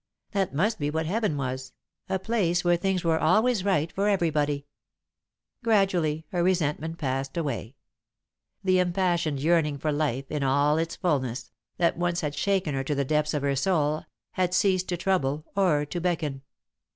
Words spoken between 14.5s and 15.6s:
ceased to trouble